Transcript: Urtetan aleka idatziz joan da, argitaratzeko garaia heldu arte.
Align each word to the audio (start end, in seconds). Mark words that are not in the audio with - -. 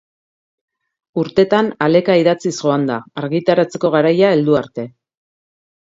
Urtetan 1.23 1.69
aleka 1.89 2.17
idatziz 2.23 2.55
joan 2.63 2.89
da, 2.91 2.99
argitaratzeko 3.25 3.97
garaia 4.01 4.37
heldu 4.39 4.63
arte. 4.65 4.93